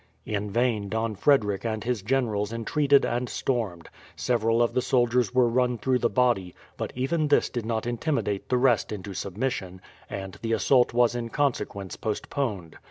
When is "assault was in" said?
10.53-11.29